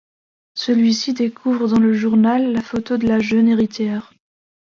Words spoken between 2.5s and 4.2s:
la photo de la jeune héritière.